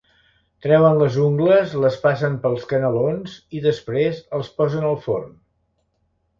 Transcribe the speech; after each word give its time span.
Treuen 0.65 0.95
les 1.01 1.17
ungles, 1.25 1.75
les 1.83 1.99
passen 2.07 2.39
pels 2.47 2.65
canalons 2.73 3.37
i 3.61 3.63
després 3.69 4.25
els 4.41 4.53
posen 4.59 4.93
al 4.93 5.01
forn. 5.09 5.33